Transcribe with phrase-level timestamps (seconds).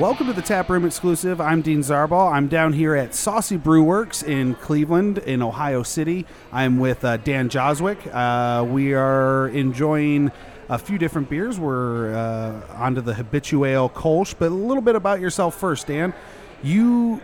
[0.00, 1.42] Welcome to the Tap Room exclusive.
[1.42, 2.32] I'm Dean Zarbaugh.
[2.32, 6.24] I'm down here at Saucy Brew Works in Cleveland, in Ohio City.
[6.50, 8.06] I'm with uh, Dan Jozwiak.
[8.10, 10.32] Uh, we are enjoying
[10.70, 11.60] a few different beers.
[11.60, 16.14] We're uh, onto the Habituale Kolsch, but a little bit about yourself first, Dan.
[16.62, 17.20] You,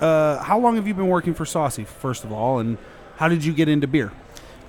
[0.00, 2.78] uh, how long have you been working for Saucy, first of all, and
[3.16, 4.12] how did you get into beer?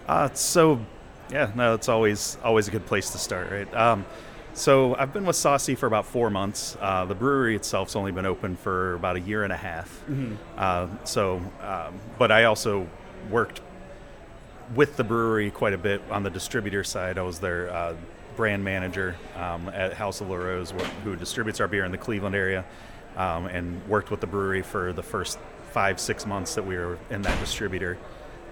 [0.08, 0.84] Uh, so,
[1.32, 3.72] yeah, no, it's always always a good place to start, right?
[3.76, 4.08] Um,
[4.54, 6.78] so I've been with Saucy for about four months.
[6.80, 10.04] Uh, the brewery itself's only been open for about a year and a half.
[10.58, 12.88] Uh, so, um, but I also
[13.30, 13.62] worked
[14.76, 17.18] with the brewery quite a bit on the distributor side.
[17.18, 17.96] I was their uh,
[18.36, 21.98] brand manager um, at House of La Rose, wh- who distributes our beer in the
[21.98, 22.66] Cleveland area,
[23.18, 25.38] um, and worked with the brewery for the first
[25.72, 27.98] five, six months that we were in that distributor.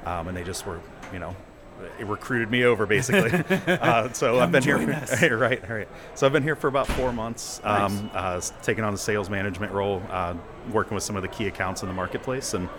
[0.06, 0.80] Um, and they just were,
[1.14, 1.36] you know,
[2.00, 3.32] it recruited me over basically.
[3.68, 4.78] uh, so I've been here.
[5.38, 5.88] right, right.
[6.16, 9.72] So I've been here for about four months, um, uh, taking on the sales management
[9.72, 10.36] role, uh,
[10.72, 12.70] working with some of the key accounts in the marketplace, and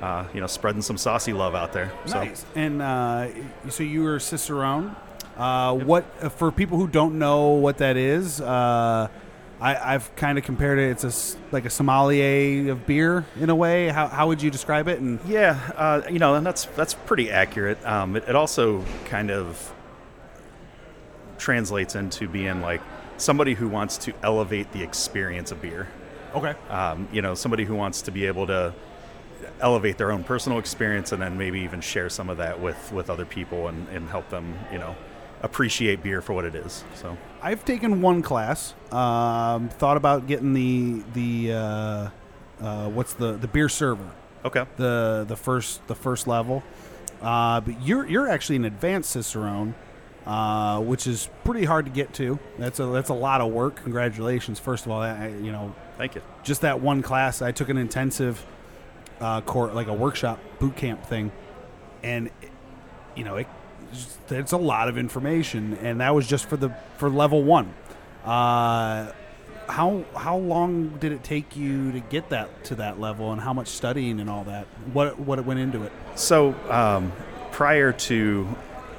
[0.00, 1.92] uh, you know, spreading some saucy love out there.
[2.06, 2.44] So, Nice.
[2.54, 3.28] And uh,
[3.68, 4.94] so you were Cicerone.
[5.36, 8.40] Uh, What uh, for people who don't know what that is?
[9.60, 10.90] I, I've kind of compared it.
[11.02, 13.88] It's a like a sommelier of beer in a way.
[13.88, 15.00] How, how would you describe it?
[15.00, 17.84] And Yeah, uh, you know, and that's that's pretty accurate.
[17.84, 19.72] Um, it, it also kind of
[21.38, 22.80] translates into being like
[23.16, 25.88] somebody who wants to elevate the experience of beer.
[26.34, 28.74] okay, Um, you know, somebody who wants to be able to
[29.60, 33.08] elevate their own personal experience and then maybe even share some of that with with
[33.10, 34.94] other people and, and help them, you know,
[35.42, 36.84] appreciate beer for what it is.
[36.94, 37.16] So.
[37.42, 38.74] I've taken one class.
[38.90, 42.10] Um, thought about getting the the uh,
[42.60, 44.10] uh, what's the the beer server.
[44.44, 44.64] Okay.
[44.76, 46.62] the the first the first level.
[47.22, 49.74] Uh, but you're you're actually an advanced cicerone,
[50.26, 52.38] uh, which is pretty hard to get to.
[52.58, 53.82] That's a that's a lot of work.
[53.82, 55.00] Congratulations, first of all.
[55.02, 56.22] I, you know, Thank you.
[56.44, 57.42] just that one class.
[57.42, 58.44] I took an intensive
[59.20, 61.30] uh, court, like a workshop boot camp thing,
[62.02, 62.50] and it-
[63.16, 63.48] you know, it,
[64.30, 67.72] it's a lot of information, and that was just for the for level one.
[68.24, 69.12] Uh,
[69.68, 73.52] how how long did it take you to get that to that level, and how
[73.52, 74.66] much studying and all that?
[74.92, 75.92] What what went into it?
[76.14, 77.12] So um,
[77.52, 78.48] prior to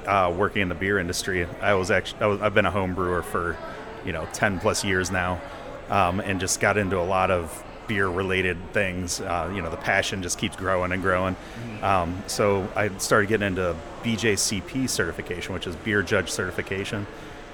[0.06, 2.94] uh, working in the beer industry, I was actually I was, I've been a home
[2.94, 3.56] brewer for
[4.04, 5.40] you know ten plus years now,
[5.88, 9.20] um, and just got into a lot of beer related things.
[9.20, 11.34] Uh, you know, the passion just keeps growing and growing.
[11.82, 13.74] Um, so I started getting into
[14.04, 17.04] BJCP certification, which is beer judge certification,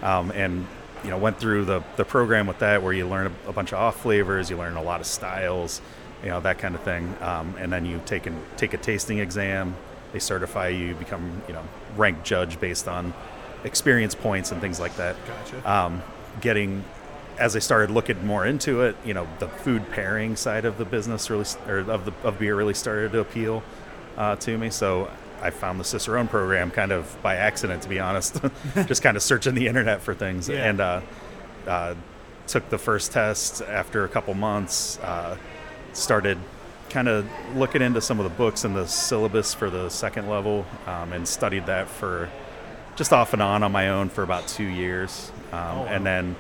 [0.02, 0.66] um, and
[1.02, 3.72] you know went through the the program with that where you learn a, a bunch
[3.72, 5.80] of off flavors, you learn a lot of styles
[6.22, 9.18] you know that kind of thing um, and then you take and take a tasting
[9.18, 9.76] exam
[10.12, 11.62] they certify you you become you know
[11.94, 13.12] ranked judge based on
[13.64, 15.70] experience points and things like that Gotcha.
[15.70, 16.02] um,
[16.40, 16.82] getting
[17.38, 20.84] as I started looking more into it, you know, the food pairing side of the
[20.84, 23.62] business really, or of the of beer really started to appeal
[24.16, 24.70] uh, to me.
[24.70, 25.10] So
[25.42, 28.40] I found the Cicerone program kind of by accident, to be honest,
[28.86, 30.68] just kind of searching the internet for things, Yeah.
[30.68, 31.00] and uh,
[31.66, 31.94] uh,
[32.46, 34.98] took the first test after a couple months.
[35.00, 35.36] Uh,
[35.92, 36.38] started
[36.90, 40.64] kind of looking into some of the books and the syllabus for the second level,
[40.86, 42.30] um, and studied that for
[42.96, 45.86] just off and on on my own for about two years, um, wow.
[45.86, 46.34] and then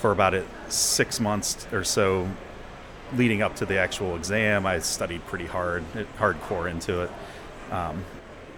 [0.00, 0.34] for about
[0.68, 2.28] six months or so
[3.14, 5.84] leading up to the actual exam, I studied pretty hard,
[6.18, 7.10] hardcore into it.
[7.70, 8.04] Um,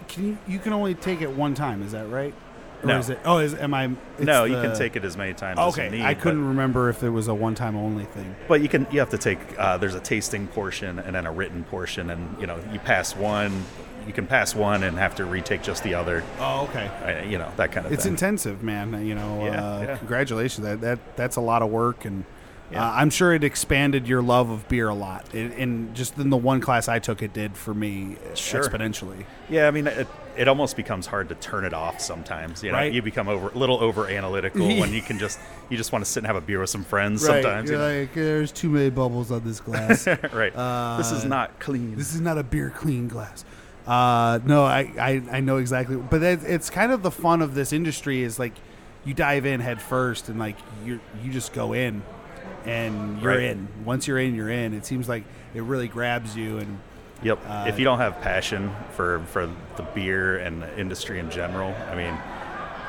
[0.09, 1.83] Can you you can only take it one time?
[1.83, 2.35] Is that right?
[2.83, 2.99] Or No.
[2.99, 3.19] is it?
[3.25, 3.91] Oh, is am I?
[4.19, 6.05] no, you the- can take it as many times as you Okay, need.
[6.05, 8.35] I couldn't remember if it was a one time only thing.
[8.49, 11.33] But you can you have to take uh, there's a tasting portion and then a
[11.33, 13.65] written portion and you know you pass one
[14.07, 16.91] you can pass one and have to retake just the other Oh, okay.
[17.23, 18.15] uh, you know that kind of It's thing.
[18.15, 19.07] intensive, man.
[19.07, 19.97] You know, Yeah, uh, yeah.
[19.99, 20.67] congratulations.
[20.67, 22.25] That that that's a lot of work, and
[22.73, 22.85] Yeah.
[22.85, 25.27] uh, I'm sure it expanded your love of beer a lot.
[25.33, 28.65] It, and just in the one class I took, it did for me uh, Sure.
[28.65, 29.25] exponentially.
[29.49, 32.63] yeah, I mean it, it almost becomes hard to turn it off sometimes.
[32.63, 32.93] You know, Right.
[32.93, 35.39] you become over a little over analytical when you can just
[35.69, 37.71] you just want to sit and have a beer with some friends sometimes.
[37.71, 38.01] you You're know?
[38.01, 40.07] like, there's too many bubbles on this glass.
[40.33, 40.53] right.
[40.99, 41.97] this is Uh, not clean.
[41.97, 43.45] this is not a beer clean glass.
[43.87, 45.97] Uh, no, I, I, I know exactly.
[45.97, 48.53] But it, it's kind of the fun of this industry is like
[49.05, 52.03] you dive in head first and like you you just go in
[52.65, 53.43] and you're Right.
[53.43, 53.67] in.
[53.85, 54.73] Once you're in, you're in.
[54.73, 55.25] It seems like
[55.55, 56.79] it really grabs you and
[57.23, 57.39] Yep.
[57.47, 59.47] Uh, if you don't have passion for for
[59.77, 62.15] the beer and the industry in general, I mean,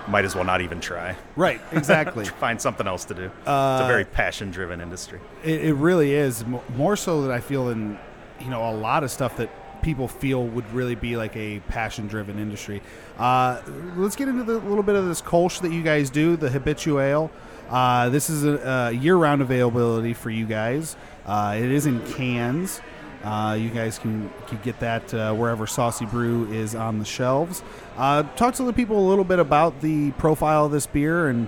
[0.07, 1.15] might as well not even try.
[1.35, 2.25] right, exactly.
[2.25, 3.24] Find something else to do.
[3.25, 5.19] it's Uh, a very passion-driven industry.
[5.44, 6.44] It, it really is
[6.75, 7.97] more so than I feel in
[8.39, 9.50] you know a lot of stuff that
[9.83, 12.81] people feel would really be like a passion driven industry.
[13.18, 13.62] Uh,
[13.97, 17.30] let's get into the little bit of this Kolsch that you guys do, the Habituale.
[17.69, 20.95] Uh, this is a, a year-round availability for you guys.
[21.25, 22.80] Uh, it is in cans.
[23.23, 27.63] Uh, you guys can, can get that uh, wherever Saucy Brew is on the shelves.
[27.97, 31.47] Uh, talk to the people a little bit about the profile of this beer and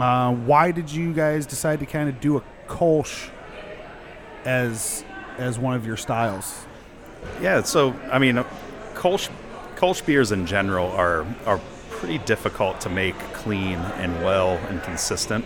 [0.00, 3.30] uh, why did you guys decide to kind of do a Kolsch
[4.44, 5.04] as
[5.38, 6.66] as one of your styles?
[7.40, 8.44] Yeah, so I mean,
[8.94, 9.30] Kolsch,
[9.76, 11.60] Kolsch beers in general are are
[11.90, 15.44] pretty difficult to make clean and well and consistent.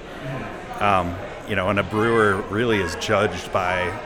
[0.81, 1.15] Um,
[1.49, 3.97] you know, and a brewer really is judged by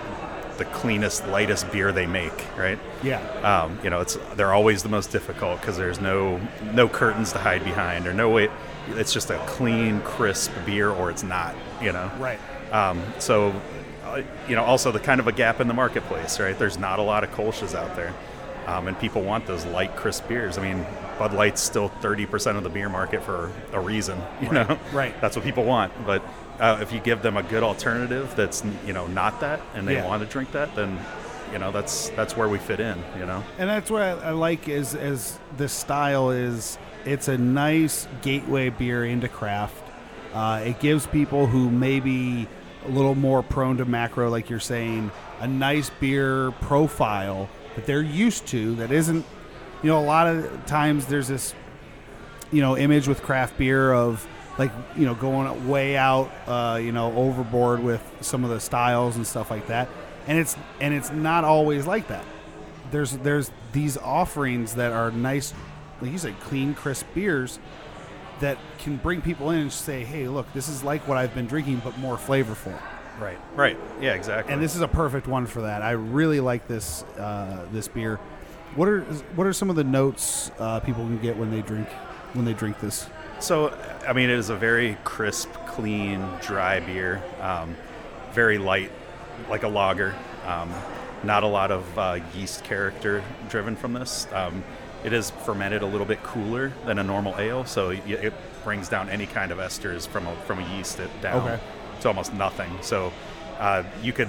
[0.58, 2.78] the cleanest, lightest beer they make, right?
[3.02, 3.20] Yeah.
[3.40, 6.40] Um, you know, it's they're always the most difficult because there's no
[6.72, 8.48] no curtains to hide behind or no way.
[8.90, 11.54] It's just a clean, crisp beer, or it's not.
[11.82, 12.10] You know.
[12.18, 12.38] Right.
[12.72, 13.54] Um, so,
[14.04, 16.58] uh, you know, also the kind of a gap in the marketplace, right?
[16.58, 18.12] There's not a lot of Kolsch's out there,
[18.66, 20.58] um, and people want those light, crisp beers.
[20.58, 20.86] I mean,
[21.18, 24.68] Bud Light's still 30% of the beer market for a reason, you Right.
[24.68, 24.78] know.
[24.92, 25.18] Right.
[25.20, 26.22] That's what people want, but.
[26.60, 29.94] Uh, if you give them a good alternative that's you know not that and they
[29.94, 30.06] Yeah.
[30.06, 31.00] want to drink that then
[31.52, 34.30] you know that's that's where we fit in you know And that's what I, I
[34.30, 39.82] like is as this style is it's a nice gateway beer into craft.
[40.32, 42.46] Uh, it gives people who may be
[42.86, 48.00] a little more prone to macro, like you're saying, a nice beer profile that they're
[48.00, 48.76] used to.
[48.76, 49.24] That isn't,
[49.84, 51.54] you know, a lot of times there's this,
[52.50, 54.26] you know, image with craft beer of
[54.58, 59.14] like you know going way out, uh, you know, overboard with some of the styles
[59.14, 59.88] and stuff like that.
[60.26, 62.24] And it's and it's not always like that
[62.94, 65.52] there's there's these offerings that are nice,
[66.00, 67.58] like you said, clean, crisp beers
[68.40, 71.46] that can bring people in and say, "Hey, look, this is like what I've been
[71.46, 72.78] drinking, but more flavorful."
[73.20, 75.82] right right yeah exactly And this is a perfect one for that.
[75.82, 78.18] I really like this uh, this beer.
[78.74, 79.02] What are
[79.36, 81.88] what are some of the notes uh, people can get when they drink
[82.32, 83.08] when they drink this?
[83.40, 83.76] So,
[84.06, 87.22] I mean, it is a very crisp, clean, dry beer.
[87.40, 87.76] Um,
[88.32, 88.90] very light,
[89.48, 90.14] like a lager.
[90.46, 90.72] Um,
[91.22, 94.26] not a lot of uh, yeast character driven from this.
[94.32, 94.64] Um,
[95.04, 98.32] it is fermented a little bit cooler than a normal ale, so it
[98.64, 101.62] brings down any kind of esters from a, from a yeast it down Okay.
[102.00, 102.70] to almost nothing.
[102.82, 103.12] So,
[103.58, 104.28] uh, you could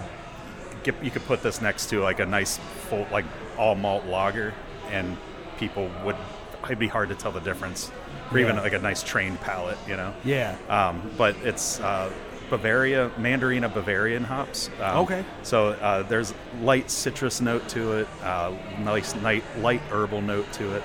[0.85, 2.57] get, you could put this next to like a nice
[2.89, 3.25] full like
[3.57, 4.53] all malt lager,
[4.89, 5.17] and
[5.57, 6.15] people would
[6.63, 7.91] it'd be hard to tell the difference,
[8.31, 10.13] or even like a nice trained palate, you know.
[10.23, 10.55] Yeah.
[10.69, 12.11] Um, but it's uh,
[12.49, 14.69] Bavaria Mandarina Bavarian hops.
[14.81, 15.25] Um, Okay.
[15.43, 20.75] So uh, there's light citrus note to it, uh, nice light, light herbal note to
[20.75, 20.83] it,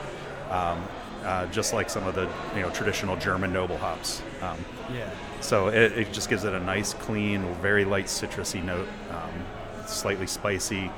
[0.50, 0.82] um,
[1.24, 4.22] uh, just like some of the you know traditional German noble hops.
[4.42, 4.58] Um,
[4.92, 5.08] yeah.
[5.40, 9.39] so it, it just gives it a nice, clean, very light citrusy note, um,
[9.92, 10.90] slightly spicy,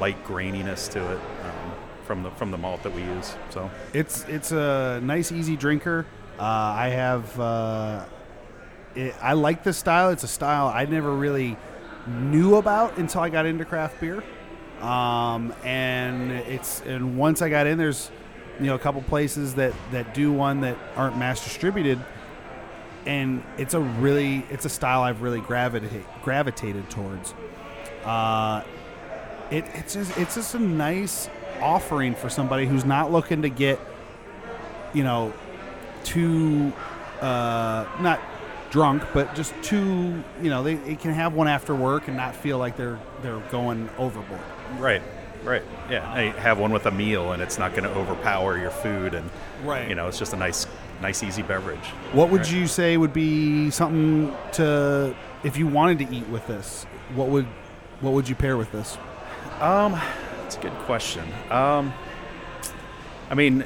[0.00, 1.72] light graininess to it um,
[2.04, 3.36] from the from the malt that we use.
[3.50, 6.06] So It's it's a nice, easy drinker.
[6.38, 7.40] Uh, I have.
[7.40, 8.04] Uh,
[8.94, 10.10] it, I like this style.
[10.10, 11.56] It's a style I never really
[12.06, 14.22] knew about until I got into craft beer.
[14.80, 18.10] Um, and it's and once I got in, there's
[18.60, 21.98] you know a couple places that that do one that aren't mass distributed,
[23.06, 27.34] and it's a really it's a style I've really gravitate gravitated towards.
[28.04, 28.62] Uh,
[29.50, 31.28] it, it's just it's just a nice
[31.60, 33.78] offering for somebody who's not looking to get
[34.92, 35.32] you know
[36.02, 36.72] too
[37.20, 38.20] uh, not
[38.70, 42.34] drunk but just too you know they, they can have one after work and not
[42.34, 44.40] feel like they're they're going overboard
[44.78, 45.02] right,
[45.44, 46.12] right, yeah.
[46.14, 49.30] Hey, have one with a meal, and it's not going to overpower your food, and
[49.62, 49.88] Right.
[49.88, 50.66] you know it's just a nice,
[51.00, 51.78] nice, easy beverage.
[52.12, 52.52] what would Right.
[52.52, 56.84] you say would be something to if you wanted to eat with this
[57.14, 57.46] what would
[58.00, 58.96] what would you pair with this
[59.60, 59.92] Um,
[60.38, 61.24] that's a good question.
[61.50, 61.92] Um,
[63.30, 63.64] I mean,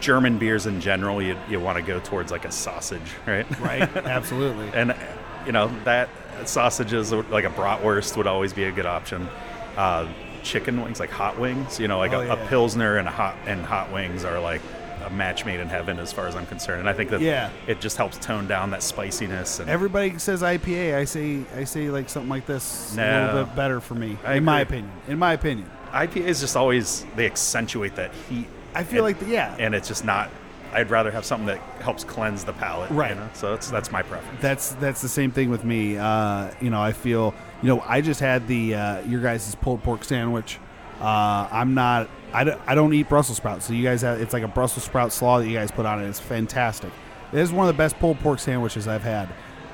[0.00, 3.46] German beers in general, you you want to go towards like a sausage, right?
[3.60, 4.94] right absolutely and
[5.46, 6.08] you know that
[6.44, 9.28] sausages like a bratwurst would always be a good option.
[9.76, 10.08] Uh,
[10.42, 12.32] chicken wings, like hot wings, you know, like Oh, a, yeah.
[12.34, 14.60] a pilsner and a hot and hot wings are like
[15.10, 16.80] a match made in heaven as far as I'm concerned.
[16.80, 17.50] And I think that Yeah.
[17.66, 19.58] it just helps tone down that spiciness.
[19.58, 20.94] And Everybody says IPA.
[20.96, 24.34] I say I say like something like this a little bit better for me, I
[24.34, 24.90] in my opinion.
[25.08, 28.46] In my opinion, IPAs just always they accentuate that heat.
[28.74, 30.30] I feel and, like the, yeah, and it's just not.
[30.70, 32.90] I'd rather have something that helps cleanse the palate.
[32.90, 33.10] Right.
[33.12, 33.30] You know?
[33.32, 34.40] So that's that's my preference.
[34.42, 35.96] that's that's the same thing with me.
[35.96, 39.82] Uh, you know, I feel you know I just had the uh, your guys' pulled
[39.82, 40.58] pork sandwich.
[41.00, 42.08] Uh, I'm not.
[42.32, 45.38] I don't, eat Brussels sprouts, so you guys have it's like a Brussels sprout slaw
[45.38, 46.08] that you guys put on it.
[46.08, 46.90] It's fantastic.
[47.32, 49.28] It is one of the best pulled pork sandwiches I've had.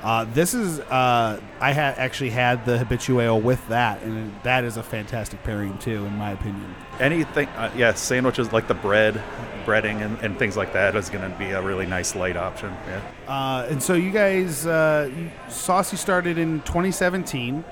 [0.05, 4.77] Uh, this is uh, I had actually had the Habituale with that, and that is
[4.77, 6.75] a fantastic pairing too, in my opinion.
[7.01, 9.21] Anything, uh, yeah, sandwiches like the bread,
[9.65, 12.71] breading, and, and things like that is going to be a really nice light option.
[12.87, 13.01] Yeah.
[13.27, 15.11] Uh, and so you guys, uh,
[15.49, 17.65] Saucy started in 2017.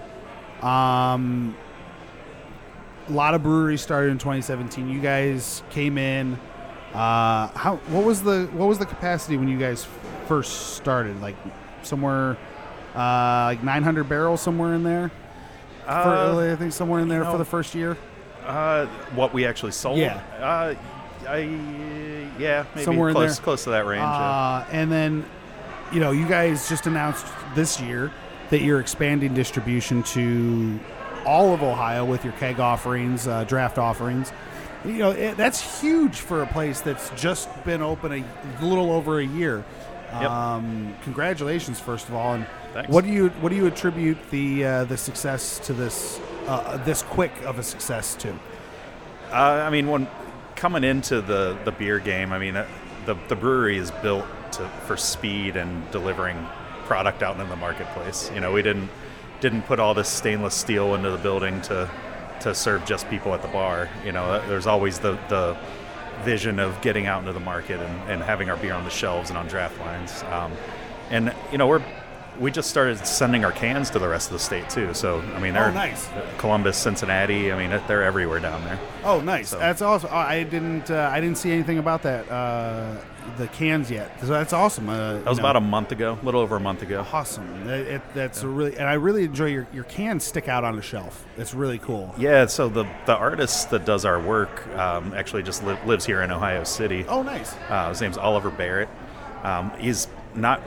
[0.63, 1.55] Um,
[3.09, 4.89] a lot of breweries started in 2017.
[4.89, 6.35] You guys came in.
[6.95, 7.77] Uh, how?
[7.89, 9.87] What was the what was the capacity when you guys
[10.29, 11.21] first started?
[11.21, 11.37] Like
[11.83, 12.37] somewhere,
[12.95, 15.11] uh, like 900 barrels somewhere in there.
[15.85, 17.97] For, Uh, I think somewhere in there you for the first year.
[18.47, 19.99] Uh, what we actually sold?
[19.99, 20.21] Yeah.
[20.41, 20.75] Uh,
[21.29, 21.39] I
[22.39, 24.01] yeah, maybe Somewhere close close to that range.
[24.01, 24.09] yeah.
[24.11, 25.25] Uh, and then,
[25.93, 28.11] you know, you guys just announced this year
[28.51, 30.79] that you're expanding distribution to
[31.25, 34.33] all of Ohio with your keg offerings, uh, draft offerings.
[34.85, 39.21] You know, it, that's huge for a place that's just been open a little over
[39.21, 39.65] a year.
[40.13, 40.31] Yep.
[40.31, 42.35] Um, congratulations, first of all.
[42.35, 42.91] And Thanks.
[42.91, 47.03] what do you what do you attribute the uh, the success to this uh, this
[47.03, 48.33] quick of a success to?
[49.31, 50.07] Uh, I mean, when
[50.57, 52.67] coming into the, the beer game, I mean, uh,
[53.07, 56.47] the, the brewery is built to, for speed and delivering
[56.85, 58.31] product out in the marketplace.
[58.35, 58.91] You know, we didn't
[59.43, 61.91] didn't put all this stainless steel into the building to
[62.41, 63.89] to serve just people at the bar.
[64.05, 65.57] You know, there's always the, the
[66.25, 69.29] vision of getting out into the market and, and having our beer on the shelves
[69.31, 70.23] and on draft lines.
[70.25, 70.51] Um,
[71.11, 71.83] and you know, we're
[72.41, 74.95] we just started sending our cans to the rest of the state too.
[74.95, 76.09] So I mean, they're Oh, nice.
[76.39, 77.53] Columbus, Cincinnati.
[77.53, 78.79] I mean, they're everywhere down there.
[79.05, 79.51] Oh, nice.
[79.51, 80.11] So- That's awesome.
[80.13, 80.91] I didn't.
[80.91, 82.29] Uh, I didn't see anything about that.
[82.31, 82.97] Uh,
[83.39, 84.11] the cans yet.
[84.21, 84.89] So that's awesome.
[84.89, 87.07] Uh, That was about a month ago, a little over a month ago.
[87.13, 87.69] awesome.
[87.69, 90.77] It, it, that's a really, and I really enjoy your your cans stick out on
[90.77, 91.25] the shelf.
[91.37, 92.15] It's really cool.
[92.19, 96.23] Yeah, so the the artist that does our work um, actually just li- lives here
[96.23, 97.05] in Ohio City.
[97.09, 97.55] Oh, nice.
[97.69, 98.89] Uh, his name's Oliver Barrett.
[99.43, 100.61] Um, he's not,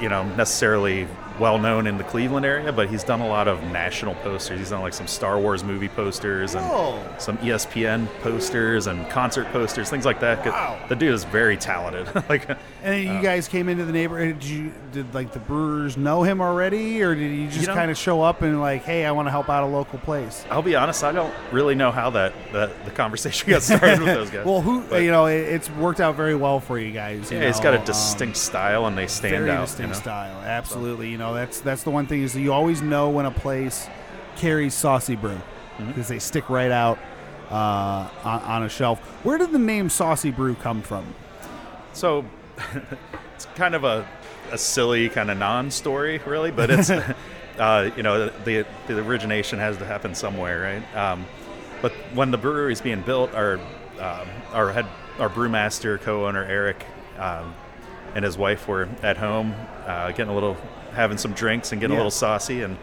[0.00, 1.06] you know, necessarily
[1.38, 4.58] well known in the Cleveland area, but he's done a lot of national posters.
[4.58, 7.02] He's done like some Star Wars movie posters and Whoa.
[7.18, 10.44] some ESPN posters and concert posters, things like that.
[10.46, 10.78] Wow.
[10.88, 12.08] The dude is very talented.
[12.28, 12.48] like,
[12.82, 14.38] And you guys came into the neighborhood.
[14.40, 17.74] Did you did like the brewers know him already, or did you just You know-
[17.74, 20.44] kind of show up and like, hey, I want to help out a local place?
[20.50, 24.08] I'll be honest, I don't really know how that, that the conversation got started with
[24.08, 24.46] those guys.
[24.46, 27.30] well, who But- you know, it, it's worked out very well for you guys.
[27.32, 29.62] you Yeah, he's got a know, um, distinct style, and they stand very out.
[29.66, 30.00] distinct you know?
[30.00, 30.40] style.
[30.42, 31.08] Absolutely.
[31.10, 33.88] You know, that's that's the one thing is you always know when a place
[34.36, 35.40] carries saucy brew
[35.74, 35.88] Mm-hmm.
[35.88, 37.00] because they stick right out
[37.50, 39.00] uh, on, on a shelf.
[39.24, 41.04] Where did the name saucy brew come from?
[41.94, 42.24] So
[43.34, 44.06] it's kind of a,
[44.52, 46.90] a silly kind of non-story, really, but it's
[47.58, 50.96] uh, you know the the origination has to happen somewhere, right?
[50.96, 51.26] Um,
[51.82, 53.54] but when the brewery is being built, our
[53.98, 54.86] um, our head
[55.18, 56.86] our brewmaster co-owner Eric
[57.18, 57.52] um,
[58.14, 59.54] and his wife were at home
[59.86, 60.56] uh, getting a little
[60.94, 61.98] having some drinks and getting Yeah.
[61.98, 62.76] a little saucy and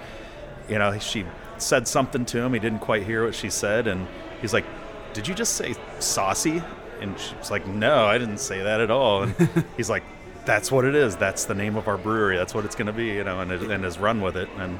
[0.69, 1.25] you know she
[1.57, 4.07] said something to him he didn't quite hear what she said and
[4.41, 4.65] he's like
[5.13, 6.61] did you just say saucy
[7.01, 9.35] and she's like no i didn't say that at all and
[9.77, 10.03] he's like
[10.45, 12.93] that's what it is that's the name of our brewery that's what it's going to
[12.93, 14.77] be you know and, it, and has run with it and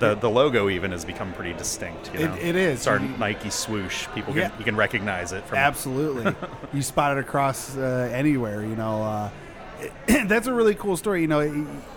[0.00, 2.34] the, the logo even has become pretty distinct you It- know?
[2.36, 2.78] it is.
[2.80, 4.50] it's our You- nike swoosh people Yeah.
[4.58, 6.34] you can recognize it from Absolutely.
[6.74, 9.02] you spot it across uh, anywhere, you know.
[9.02, 9.30] Uh,
[10.26, 11.52] that's a really cool story, you know, it,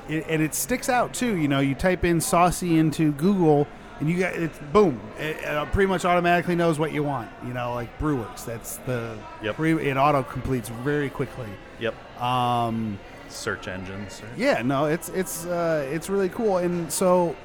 [0.10, 1.38] it, and it sticks out too.
[1.38, 3.68] You know, you type in saucy into Google,
[4.00, 7.30] and you got it's boom, it, it pretty much automatically knows what you want.
[7.46, 8.46] You know, like Brewworks.
[8.46, 9.56] That's the Yep.
[9.56, 11.50] pre, it auto completes very quickly.
[11.80, 16.58] yep Um, search engines yeah, no, it's it's uh, it's really cool.
[16.58, 17.36] And so,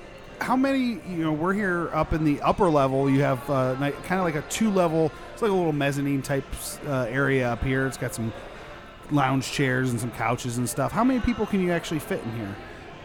[0.40, 1.00] how many?
[1.08, 3.08] You know, we're here up in the upper level.
[3.08, 5.12] You have uh, kind of like a two level.
[5.32, 6.44] It's like a little mezzanine type
[6.86, 7.86] uh, area up here.
[7.86, 8.32] It's got some
[9.10, 10.92] lounge chairs and some couches and stuff.
[10.92, 12.54] How many people can you actually fit in here?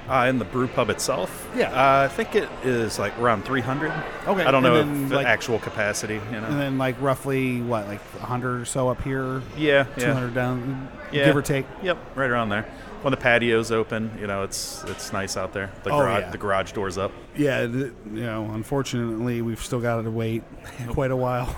[0.10, 1.70] Uh, in the brew pub itself, Yeah.
[1.72, 3.94] uh, I think it is like around 300.
[4.28, 6.16] Okay, I don't know then, the like- actual capacity.
[6.34, 10.28] You know, And then like roughly what, like hundred or so up here, yeah, 200
[10.30, 11.66] yeah, down, yeah, give or take.
[11.84, 12.66] Yep, right around there.
[13.04, 15.72] When the patio's open, you know, it's it's nice out there.
[15.84, 16.30] The Oh, garage, yeah.
[16.32, 17.12] the garage doors up.
[17.38, 20.44] Yeah, you know, unfortunately, we've still got to wait
[20.90, 21.56] quite a while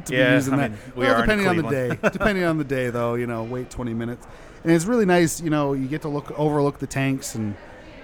[0.06, 0.70] to Yeah, be using I that.
[0.70, 1.98] mean, we well, are depending on the day.
[2.12, 4.26] Depending on the day, though, you know, wait 20 minutes,
[4.64, 5.40] and it's really nice.
[5.40, 7.54] You know, you get to look overlook the tanks and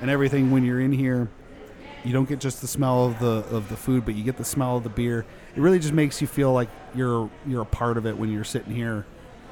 [0.00, 1.28] and everything when you're in here.
[2.04, 4.44] You don't get just the smell of the of the food, but you get the
[4.44, 5.24] smell of the beer.
[5.56, 8.44] It really just makes you feel like you're you're a part of it when you're
[8.44, 9.06] sitting here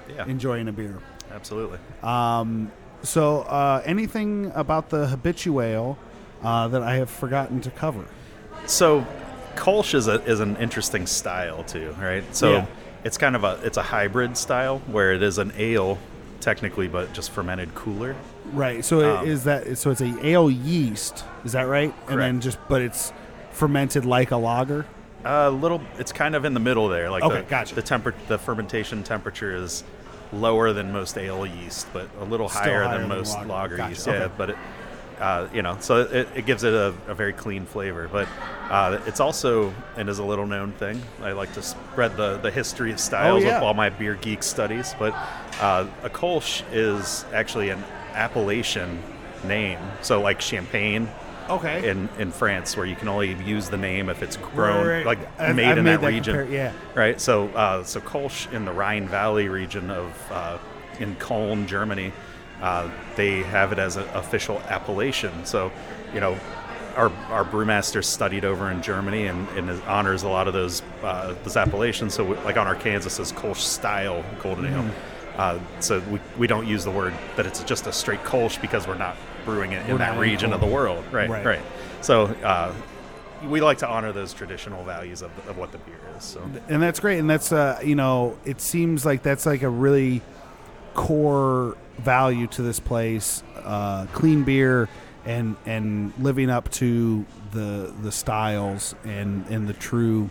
[0.08, 0.98] Yeah, enjoying a beer.
[1.32, 1.78] absolutely.
[2.02, 2.70] Um,
[3.02, 5.96] so, uh, anything about the habituale
[6.42, 8.04] uh, that I have forgotten to cover?
[8.66, 9.06] So,
[9.56, 12.24] Kolsch is a is an interesting style too, right?
[12.34, 12.66] So Yeah.
[13.04, 15.98] it's kind of a it's a hybrid style where it is an ale
[16.40, 18.16] technically, but just fermented cooler.
[18.52, 18.84] Right.
[18.84, 21.90] So Um, is that so it's a ale yeast, is that right?
[21.92, 22.10] Correct.
[22.10, 23.12] And then just but it's
[23.52, 24.86] fermented like a lager.
[25.24, 25.80] A little.
[25.98, 27.08] It's kind of in the middle there.
[27.08, 27.74] Like Okay, the, gotcha.
[27.76, 29.84] the temper, the fermentation temperature is
[30.32, 33.46] lower than most ale yeast, but a little higher, higher than than most lager.
[33.48, 34.08] lager, Gotcha, yeast.
[34.08, 34.18] okay.
[34.18, 34.56] Yeah, but it,
[35.20, 38.08] uh, you know, so it, it gives it a, a very clean flavor.
[38.10, 38.28] But
[38.70, 41.00] uh, it's also and is a little known thing.
[41.22, 43.56] I like to spread the the history of styles Oh, yeah.
[43.58, 44.94] of all my beer geek studies.
[44.98, 45.14] But
[45.60, 47.82] uh, a Kolsch is actually an
[48.14, 49.02] appellation
[49.44, 49.78] name.
[50.02, 51.08] So like champagne
[51.50, 51.88] Okay.
[51.88, 55.06] in, in France, where you can only use the name if it's grown, Right, right.
[55.06, 56.36] like I've- made I've in made that, region.
[56.36, 56.72] compar- yeah.
[56.94, 57.20] Right.
[57.20, 60.58] So, uh, so Kolsch in the Rhine Valley region of uh,
[61.00, 62.12] in Cologne, Germany,
[62.60, 65.44] uh, they have it as an official appellation.
[65.44, 65.72] So,
[66.14, 66.38] you know,
[66.96, 71.34] our our brewmaster studied over in Germany and, and honors a lot of those uh,
[71.42, 72.14] those appellations.
[72.14, 74.82] So, we, like on our cans, it says Kolsch style golden ale.
[74.82, 75.40] Mm-hmm.
[75.40, 78.86] Uh, so we, we don't use the word that it's just a straight Kolsch because
[78.86, 79.16] we're not
[79.46, 81.04] brewing it We're in that in region of the world.
[81.10, 81.28] Right.
[81.28, 81.44] Right.
[81.44, 81.62] Right.
[82.00, 82.26] So.
[82.26, 82.74] Uh,
[83.48, 86.24] we like to honor those traditional values of, of what the beer is.
[86.24, 89.68] So and that's great and that's uh you know it seems like that's like a
[89.68, 90.22] really
[90.94, 94.88] core value to this place uh clean beer
[95.24, 100.30] and and living up to the the styles and and the true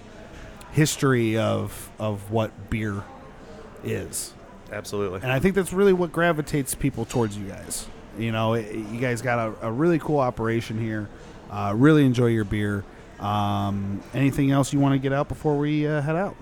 [0.72, 3.03] history of of what beer
[3.84, 4.34] is
[4.72, 7.88] absolutely, and I think that's really what gravitates people towards you guys.
[8.18, 11.10] You know, it, you guys got a, a really cool operation here.
[11.50, 12.84] Uh, really enjoy your beer.
[13.20, 16.36] Um, anything else you want to get out before we uh, head out?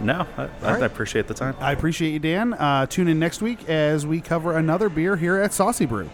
[0.00, 0.82] No, I, I, right.
[0.82, 1.56] I appreciate the time.
[1.60, 2.54] I appreciate you, Dan.
[2.54, 6.10] Uh, tune in next week as we cover another beer here at Saucy Brew.